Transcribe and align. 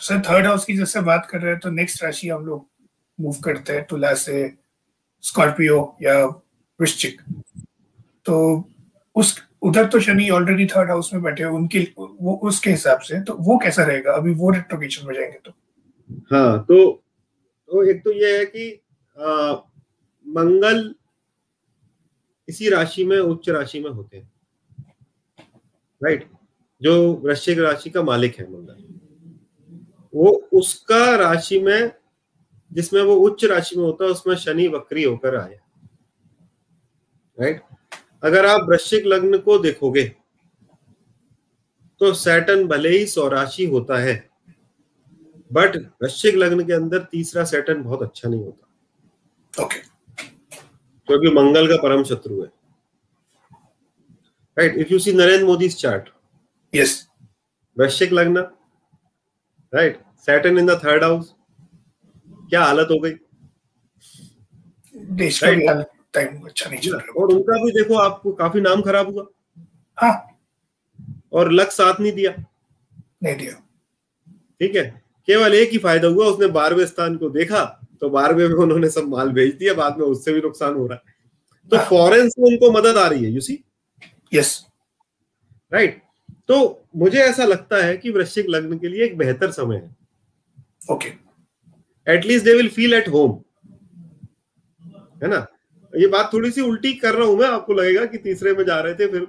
तो 0.00 0.04
sir 0.04 0.20
third 0.20 0.46
house 0.46 0.64
की 0.64 0.76
जैसे 0.76 1.00
बात 1.00 1.26
कर 1.30 1.40
रहे 1.40 1.50
हैं 1.50 1.60
तो 1.60 1.70
नेक्स्ट 1.70 2.02
राशि 2.04 2.28
हम 2.28 2.44
लोग 2.46 2.66
मूव 3.20 3.34
करते 3.44 3.72
हैं 3.72 3.84
तुला 3.84 4.12
से 4.14 4.54
स्कॉर्पियो 5.22 5.96
या 6.02 6.24
वृश्चिक। 6.80 7.20
तो 8.24 8.68
उस 9.16 9.36
उधर 9.62 9.86
तो 9.86 10.00
शनि 10.00 10.28
ऑलरेडी 10.30 10.66
थर्ड 10.66 10.90
हाउस 10.90 11.12
में 11.14 11.22
बैठे 11.22 11.44
उनके 11.44 11.80
वो 11.98 12.40
उसके 12.42 12.70
हिसाब 12.70 13.00
से 13.00 13.20
तो 13.20 13.34
वो 13.34 13.58
कैसा 13.58 13.84
रहेगा? 13.84 14.12
अभी 14.12 14.34
वो 14.34 14.50
रेट्रोगेशन 14.50 15.06
में 15.06 15.14
जाएँगे 15.14 15.38
तो। 15.44 15.52
हाँ 16.32 16.64
तो 16.64 17.02
तो 17.68 17.84
एक 17.90 18.02
तो 18.04 18.12
ये 18.12 18.38
है 18.38 18.44
कि 18.44 18.72
आ, 19.18 19.52
मंगल 20.26 20.94
इसी 22.48 22.68
राशि 22.68 23.04
में 23.04 23.18
उच्च 23.18 23.48
राशि 23.48 23.80
में 23.80 23.90
होते 23.90 24.16
हैं। 24.16 24.30
राइट 26.02 26.30
जो 26.82 27.12
वृश्चिक 27.14 27.58
राशि 27.58 27.90
का 27.90 28.02
मालिक 28.02 28.38
है 28.40 28.52
मंगल। 28.52 28.89
वो 30.12 30.30
उसका 30.52 31.16
राशि 31.16 31.58
में 31.60 31.92
जिसमें 32.72 33.02
वो 33.02 33.14
उच्च 33.18 33.44
राशि 33.44 33.76
में 33.76 33.84
होता 33.84 34.04
है 34.04 34.10
उसमें 34.10 34.34
शनि 34.36 34.66
वक्री 34.68 35.02
होकर 35.04 35.36
आया। 35.36 35.58
राइट 37.38 37.62
अगर 38.22 38.46
आप 38.46 38.66
वृश्चिक 38.68 39.06
लग्न 39.06 39.38
को 39.38 39.58
देखोगे 39.58 40.04
तो 42.00 42.12
सैटन 42.14 42.66
भले 42.68 42.88
ही 42.88 43.06
सौराशि 43.06 43.64
होता 43.66 43.98
है 43.98 44.14
बट 45.50 45.76
वृश्चिक 46.02 46.34
लग्न 46.34 46.64
के 46.66 46.72
अंदर 46.72 46.98
तीसरा 47.12 47.44
सैटन 47.44 47.82
बहुत 47.82 48.02
अच्छा 48.02 48.28
नहीं 48.28 48.44
होता। 48.44 49.64
ओके 49.64 49.80
क्योंकि 51.08 51.30
मंगल 51.34 51.66
का 51.68 51.76
परम 51.82 52.02
शत्रु 52.04 52.42
है। 52.42 52.48
Right 54.56 54.76
if 54.76 54.92
you 54.92 54.98
see 54.98 55.12
Narendra 55.12 55.46
Modi 55.46 55.68
chart 55.68 56.08
yes 56.72 57.06
वृश्चिक 57.76 58.12
लग्न 58.12 58.42
right 59.72 60.00
Saturn 60.26 60.58
in 60.58 60.66
the 60.66 60.80
third 60.84 61.04
house 61.04 61.34
क्या 62.50 62.62
हालत 62.64 62.88
हो 62.90 62.98
गई? 63.00 63.12
देश 65.16 65.40
का 65.44 65.82
टाइम 66.14 66.40
अच्छा 66.42 66.70
नहीं 66.70 66.80
चल 66.80 66.96
रहा। 66.96 67.20
और 67.20 67.34
उनका 67.34 67.62
भी 67.64 67.70
देखो 67.72 67.94
आपको 67.94 68.32
काफ़ी 68.32 68.60
नाम 68.60 68.80
खराब 68.82 69.10
हुआ। 69.10 69.26
हाँ। 69.98 70.14
और 71.32 71.52
लक 71.52 71.70
साथ 71.70 72.00
नहीं 72.00 72.12
दिया। 72.12 72.32
नहीं 73.22 73.36
दिया। 73.36 73.52
ठीक 74.60 74.76
है। 74.76 74.84
केवल 75.28 75.54
एक 75.54 75.70
ही 75.70 75.78
फ़ायदा 75.78 76.08
हुआ 76.08 76.26
उसने 76.26 76.46
बारहवें 76.48 76.86
स्थान 76.86 77.16
को 77.16 77.28
देखा 77.30 77.64
तो 78.00 78.08
बारहवें 78.10 78.48
में 78.48 78.54
उन्होंने 78.54 78.90
सब 78.90 79.08
माल 79.08 79.28
भेज 79.32 79.54
दिया 79.54 79.74
बाद 79.74 79.98
में 79.98 80.04
उससे 80.06 80.32
भी 80.32 80.40
नुकसान 80.40 80.74
हो 80.74 80.86
रहा 80.86 80.98
है। 80.98 81.14
तो 81.72 81.76
हाँ। 81.76 81.84
फॉरेन 81.86 82.28
से 82.28 82.42
उनको 82.42 82.70
मदद 82.72 82.96
आ 82.96 83.06
रही 83.06 83.24
है 83.24 83.30
यू 83.30 83.40
सी 83.40 83.62
यस 84.32 84.66
राइट 85.72 86.02
तो 86.50 86.84
मुझे 86.96 87.18
ऐसा 87.18 87.44
लगता 87.44 87.82
है 87.84 87.96
कि 87.96 88.10
वृश्चिक 88.10 88.46
लग्न 88.50 88.78
के 88.78 88.88
लिए 88.88 89.04
एक 89.04 89.16
बेहतर 89.18 89.50
समय 89.52 89.76
है। 89.76 89.96
Okay 90.90 91.08
at least 92.06 92.44
they 92.44 92.54
will 92.54 92.68
feel 92.68 92.94
at 92.94 93.08
home 93.08 93.32
है 95.22 95.28
ना? 95.28 95.46
ये 95.92 96.06
बात 96.08 96.30
थोड़ी 96.32 96.50
सी 96.50 96.60
उल्टी 96.60 96.92
कर 96.94 97.14
रहा 97.14 97.26
हूँ 97.26 97.36
मैं 97.38 97.48
आपको 97.48 97.72
लगेगा 97.72 98.04
कि 98.04 98.18
तीसरे 98.18 98.52
में 98.54 98.64
जा 98.64 98.78
रहे 98.80 98.94
थे 98.94 99.06
फिर 99.06 99.26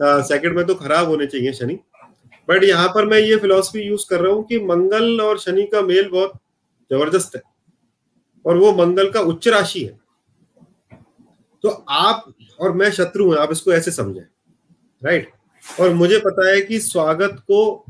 सेकंड 0.00 0.56
में 0.56 0.64
तो 0.66 0.74
खराब 0.74 1.08
होने 1.08 1.26
चाहिए 1.26 1.52
शनि। 1.52 1.78
बट 2.48 2.64
यहाँ 2.64 2.88
पर 2.94 3.06
मैं 3.06 3.18
ये 3.18 3.36
फिलोसफी 3.36 3.80
यूज़ 3.80 4.06
कर 4.10 4.20
रहा 4.20 4.32
हूँ 4.32 4.44
कि 4.44 4.58
मंगल 4.60 5.20
और 5.20 5.38
शनि 5.38 5.62
का 5.72 5.82
मेल 5.82 6.08
बहुत 6.08 6.32
ज़बरदस्त 6.90 7.36
है। 7.36 7.42
और 8.44 8.56
वो 8.56 8.72
मंगल 8.74 9.10
का 9.10 9.20
उच्च 9.22 9.48
राशि 9.48 9.84
है। 9.84 9.98
तो 11.64 11.68
आप 11.90 12.32
और 12.60 12.72
मैं 12.72 12.90
शत्रु 12.92 13.26
हूँ 13.26 13.36
आप 13.36 13.52
इसको 13.52 13.72
ऐसे 13.72 13.90
समझें। 13.90 14.24
राइट 15.02 15.30
और 15.64 15.92
मुझे 15.94 16.18
पता 16.18 16.48
है 16.48 16.60
कि 16.60 16.78
स्वागत 16.80 17.36
को 17.50 17.84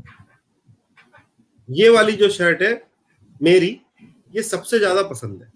ये 1.69 1.89
वाली 1.89 2.13
जो 2.13 2.29
शर्ट 2.29 2.61
है 2.61 2.73
मेरी 3.41 3.79
ये 4.33 4.43
सबसे 4.43 4.79
ज़्यादा 4.79 5.01
पसंद 5.03 5.41
है। 5.41 5.51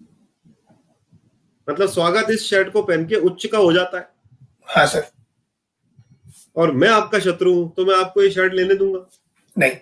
मतलब 1.68 1.88
स्वागत 1.88 2.30
इस 2.30 2.44
शर्ट 2.44 2.72
को 2.72 2.82
पहन 2.82 3.06
के 3.06 3.16
उच्च 3.20 3.46
का 3.46 3.58
हो 3.58 3.72
जाता 3.72 3.98
है। 3.98 4.08
हाँ 4.68 4.86
सर। 4.86 5.06
और 6.56 6.72
मैं 6.72 6.88
आपका 6.88 7.18
शत्रु 7.18 7.54
हूँ 7.54 7.72
तो 7.76 7.84
मैं 7.84 7.96
आपको 7.96 8.22
ये 8.22 8.30
शर्ट 8.30 8.52
लेने 8.54 8.74
दूँगा। 8.74 9.06
नहीं। 9.56 9.76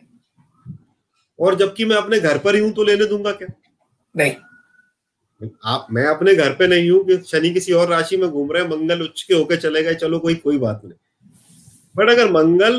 और 1.38 1.54
जबकि 1.54 1.84
मैं 1.84 1.96
अपने 1.96 2.20
घर 2.20 2.38
पर 2.38 2.54
ही 2.54 2.60
हूँ 2.60 2.72
तो 2.72 2.84
लेने 2.84 3.04
दूँगा 3.04 3.32
क्या? 3.32 3.48
नहीं। 4.14 4.34
आप 5.64 5.86
मैं 5.90 6.06
अपने 6.06 6.34
घर 6.34 6.54
पे 6.54 6.66
नहीं 6.66 6.90
हूँ 6.90 7.04
कि 7.06 7.16
शनि 7.26 7.50
किसी 7.50 7.72
और 7.72 7.88
राशि 7.88 8.16
में 8.16 8.28
घूम 8.30 8.52
रहे 8.52 8.62
हैं 8.62 8.70
मंगल 8.70 9.02
उच्च 9.02 9.22
के 9.22 9.34
होके 9.34 9.56
चले 9.56 9.82
गए 9.82 9.94
चलो 9.94 10.18
कोई 10.18 10.34
कोई 10.34 10.58
बात 10.58 10.80
नहीं। 10.84 10.98
बट 11.96 12.10
अगर 12.10 12.30
मंगल 12.32 12.76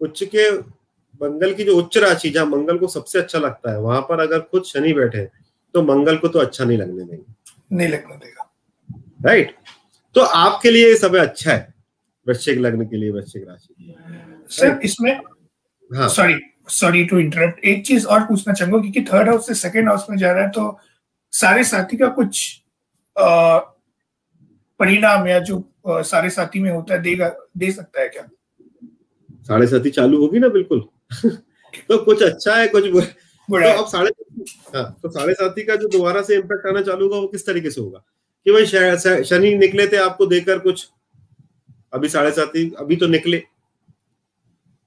उच्च 0.00 0.22
के 0.24 0.50
मंगल 1.20 1.54
की 1.54 1.64
जो 1.64 1.76
उच्च 1.76 1.98
राशि 1.98 2.30
जहाँ 2.30 2.46
मंगल 2.46 2.78
को 2.78 2.86
सबसे 2.86 3.18
अच्छा 3.18 3.38
लगता 3.38 3.70
है 3.72 3.80
वहाँ 3.80 4.00
पर 4.00 4.20
अगर 4.20 4.40
खुद 4.40 4.62
शनि 4.62 4.92
बैठे 4.92 5.24
तो 5.74 5.82
मंगल 5.82 6.16
को 6.16 6.28
तो 6.28 6.38
अच्छा 6.38 6.64
नहीं 6.64 6.78
लगने 6.78 7.04
देंगे। 7.04 7.76
नहीं 7.76 7.88
लगने 7.88 8.16
देगा। 8.16 8.50
राइट 9.26 9.54
तो 10.14 10.20
आपके 10.20 10.70
लिए 10.70 10.88
ये 10.88 10.96
समय 10.96 11.18
अच्छा 11.18 11.52
है 11.52 11.74
वृश्चिक 12.26 12.58
लग्न 12.58 12.84
के 12.86 12.96
लिए 12.96 13.10
वृश्चिक 13.10 13.44
राशि 13.48 13.94
सर 14.50 14.80
इसमें 14.84 15.12
हाँ। 15.90 16.08
सॉरी 16.08 16.40
सॉरी 16.68 17.04
टू 17.04 17.18
इंटरप्ट 17.18 17.64
एक 17.64 17.86
चीज़ 17.86 18.06
और 18.06 18.20
पूछना 18.20 18.54
चाहूँगा 18.54 18.80
क्योंकि 18.80 19.02
थर्ड 19.02 19.28
हाउस 19.28 19.46
से 19.46 19.54
सेकंड 19.54 19.88
हाउस 19.88 20.06
में 20.10 20.16
जा 20.16 20.32
रहा 20.32 20.44
है 20.44 20.50
तो 20.50 20.78
सारे 21.32 21.64
साथी 21.64 21.96
का 21.96 22.08
कुछ 22.08 22.62
परिणाम 24.80 25.26
या 25.26 25.38
जो 25.38 25.58
सारे 25.86 26.30
साथी 26.30 26.60
में 26.60 26.70
होता 26.70 26.94
है 26.94 27.02
देगा 27.02 27.28
दे 27.56 27.72
सकता 27.72 28.00
है 28.00 28.08
क्या? 28.08 28.28
साढ़े 29.42 29.66
साथी 29.66 29.90
चालू 29.90 30.20
होगी 30.20 30.38
ना 30.38 30.48
बिल्कुल? 30.48 30.84
तो 31.88 32.04
कुछ 32.04 32.22
अच्छा 32.22 32.56
है 32.56 32.68
कुछ 32.68 32.86
बुरा। 32.86 33.76
तो 33.76 33.82
अब 33.82 33.88
साढ़े 33.88 34.10
हाँ 34.76 34.98
तो 35.02 35.10
साढ़े 35.10 35.34
साथी 35.34 35.62
का 35.62 35.76
जो 35.76 35.88
दोबारा 35.88 36.22
से 36.22 36.34
इम्पैक्ट 36.34 36.66
आना 36.66 36.82
चालू 36.82 37.04
होगा 37.04 37.18
वो 37.18 37.26
किस 37.26 37.46
तरीके 37.46 37.70
से 37.70 37.80
होगा? 37.80 37.98
कि 38.46 38.52
भाई 38.52 38.66
शनि 39.24 39.54
निकले 39.54 39.86
थे 39.86 39.96
आपको 39.96 40.26
देकर 40.26 40.58
कुछ 40.58 40.88
अभी 41.92 42.08
साढ़े 42.08 42.30
साथी 42.30 42.72
अभी 42.78 42.96
तो 42.96 43.06
निकले। 43.06 43.42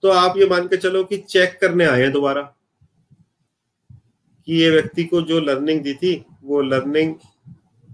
तो 0.02 0.10
आप 0.10 0.38
ये 0.38 0.46
मान 0.46 0.68
के 0.68 0.78
चलो 0.78 1.04
कि 1.04 1.18
चेक 1.18 1.58
करने 1.62 1.86
आए 1.86 2.02
हैं 2.02 2.12
दोबारा। 2.12 2.42
कि 4.46 4.54
ये 4.54 4.70
व्यक्ति 4.70 5.04
को 5.04 5.22
जो 5.22 5.40
लर्निंग 5.40 5.82
दी 5.82 5.94
थी 5.94 6.26
वो 6.44 6.62
लर्निंग 6.62 7.16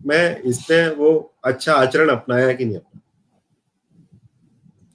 में 0.05 0.41
इसने 0.41 0.87
वो 0.89 1.11
अच्छा 1.45 1.73
आचरण 1.73 2.09
अपनाया 2.09 2.53
कि 2.53 2.65
नहीं 2.65 2.77
अपनाया। 2.77 2.99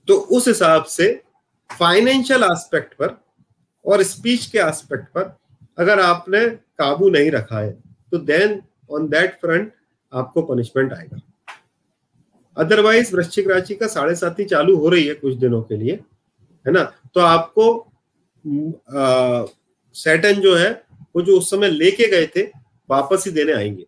तो 0.09 0.17
उस 0.17 0.49
हिसाब 0.49 0.85
से 0.85 1.13
फाइनेंशियल 1.71 2.45
एस्पेक्ट 2.45 2.95
पर 2.95 3.17
और 3.85 4.03
स्पीच 4.03 4.47
के 4.47 4.59
एस्पेक्ट 4.59 5.09
पर 5.15 5.37
अगर 5.79 6.01
आपने 6.01 6.47
काबू 6.79 7.09
नहीं 7.11 7.31
रखा 7.31 7.61
है 7.61 7.73
तो 8.13 8.19
देन 8.21 8.61
ऑन 8.91 9.09
दैट 9.09 9.39
फ्रंट 9.41 9.73
आपको 10.13 10.43
पनिशमेंट 10.43 10.93
आएगा। 10.93 11.21
अदरवाइज़ 12.57 13.15
वृश्चिक 13.17 13.49
राशि 13.51 13.75
का 13.75 13.87
साढ़े 13.87 14.15
साथी 14.15 14.45
चालू 14.45 14.77
हो 14.77 14.89
रही 14.89 15.07
है 15.07 15.15
कुछ 15.15 15.35
दिनों 15.35 15.63
के 15.63 15.77
लिए, 15.77 15.95
है 16.67 16.73
ना? 16.73 16.83
तो 17.15 17.21
आपको 17.21 17.93
सैटन 19.95 20.41
जो 20.41 20.55
है, 20.57 20.71
वो 21.17 21.23
जो 21.23 21.37
उस 21.39 21.51
समय 21.51 21.69
लेके 21.71 22.09
गए 22.11 22.27
थे, 22.27 22.43
वापस 22.89 23.25
ही 23.27 23.33
देने 23.33 23.53
आएँगे। 23.53 23.87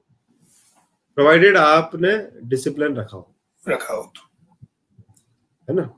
प्रोवाइडेड 1.19 1.57
आपने 1.57 2.31
डिसिप्लिन 2.45 2.97
रखा 2.97 3.17
हो। 3.17 3.35
रखा 3.69 3.95
हो 3.95 4.13
तो। 4.17 4.21
है 5.69 5.75
ना? 5.75 5.98